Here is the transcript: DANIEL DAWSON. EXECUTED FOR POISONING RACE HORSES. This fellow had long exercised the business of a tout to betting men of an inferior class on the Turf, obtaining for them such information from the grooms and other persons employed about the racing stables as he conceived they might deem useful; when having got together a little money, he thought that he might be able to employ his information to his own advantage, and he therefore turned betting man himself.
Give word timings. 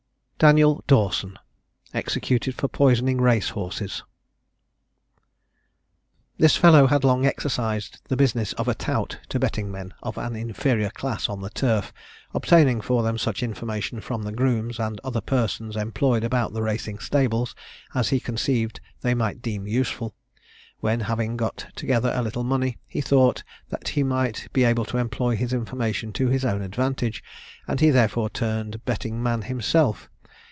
DANIEL 0.43 0.83
DAWSON. 0.87 1.37
EXECUTED 1.93 2.55
FOR 2.55 2.67
POISONING 2.67 3.21
RACE 3.21 3.49
HORSES. 3.49 4.01
This 6.39 6.57
fellow 6.57 6.87
had 6.87 7.03
long 7.03 7.27
exercised 7.27 7.99
the 8.09 8.17
business 8.17 8.51
of 8.53 8.67
a 8.67 8.73
tout 8.73 9.19
to 9.29 9.37
betting 9.37 9.71
men 9.71 9.93
of 10.01 10.17
an 10.17 10.35
inferior 10.35 10.89
class 10.89 11.29
on 11.29 11.41
the 11.41 11.51
Turf, 11.51 11.93
obtaining 12.33 12.81
for 12.81 13.03
them 13.03 13.19
such 13.19 13.43
information 13.43 14.01
from 14.01 14.23
the 14.23 14.31
grooms 14.31 14.79
and 14.79 14.99
other 15.03 15.21
persons 15.21 15.75
employed 15.75 16.23
about 16.23 16.53
the 16.53 16.63
racing 16.63 16.97
stables 16.97 17.53
as 17.93 18.09
he 18.09 18.19
conceived 18.19 18.81
they 19.01 19.13
might 19.13 19.43
deem 19.43 19.67
useful; 19.67 20.15
when 20.79 21.01
having 21.01 21.37
got 21.37 21.67
together 21.75 22.11
a 22.15 22.23
little 22.23 22.43
money, 22.43 22.79
he 22.87 22.99
thought 22.99 23.43
that 23.69 23.89
he 23.89 24.01
might 24.01 24.47
be 24.53 24.63
able 24.63 24.85
to 24.85 24.97
employ 24.97 25.35
his 25.35 25.53
information 25.53 26.11
to 26.11 26.29
his 26.29 26.43
own 26.43 26.63
advantage, 26.63 27.23
and 27.67 27.79
he 27.79 27.91
therefore 27.91 28.27
turned 28.27 28.83
betting 28.85 29.21
man 29.21 29.43
himself. 29.43 30.07